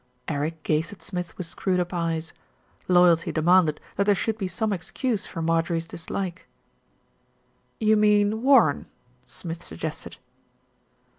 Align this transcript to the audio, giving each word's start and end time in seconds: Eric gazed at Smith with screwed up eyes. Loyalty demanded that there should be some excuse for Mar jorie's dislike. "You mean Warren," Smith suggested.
Eric 0.27 0.63
gazed 0.63 0.91
at 0.91 1.03
Smith 1.03 1.37
with 1.37 1.45
screwed 1.45 1.79
up 1.79 1.93
eyes. 1.93 2.33
Loyalty 2.87 3.31
demanded 3.31 3.79
that 3.97 4.05
there 4.05 4.15
should 4.15 4.35
be 4.35 4.47
some 4.47 4.73
excuse 4.73 5.27
for 5.27 5.43
Mar 5.43 5.61
jorie's 5.61 5.85
dislike. 5.85 6.47
"You 7.79 7.95
mean 7.95 8.41
Warren," 8.41 8.87
Smith 9.27 9.61
suggested. 9.61 10.17